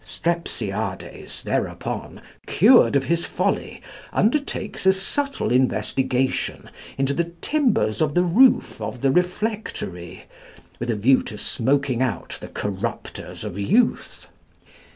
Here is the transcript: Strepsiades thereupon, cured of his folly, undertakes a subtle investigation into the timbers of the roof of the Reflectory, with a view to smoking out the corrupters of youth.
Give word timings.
Strepsiades 0.03 1.43
thereupon, 1.43 2.21
cured 2.47 2.95
of 2.95 3.03
his 3.03 3.23
folly, 3.23 3.83
undertakes 4.11 4.87
a 4.87 4.93
subtle 4.93 5.51
investigation 5.51 6.71
into 6.97 7.13
the 7.13 7.25
timbers 7.39 8.01
of 8.01 8.15
the 8.15 8.23
roof 8.23 8.81
of 8.81 9.01
the 9.01 9.11
Reflectory, 9.11 10.23
with 10.79 10.89
a 10.89 10.95
view 10.95 11.21
to 11.21 11.37
smoking 11.37 12.01
out 12.01 12.39
the 12.41 12.47
corrupters 12.47 13.43
of 13.43 13.59
youth. 13.59 14.25